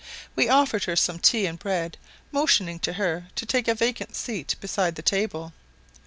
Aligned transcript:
We 0.35 0.49
offered 0.49 0.85
her 0.85 0.95
some 0.95 1.19
tea 1.19 1.45
and 1.45 1.59
bread, 1.59 1.95
motioning 2.31 2.79
to 2.79 2.93
her 2.93 3.27
to 3.35 3.45
take 3.45 3.67
a 3.67 3.75
vacant 3.75 4.15
seat 4.15 4.55
beside 4.59 4.95
the 4.95 5.03
table. 5.03 5.53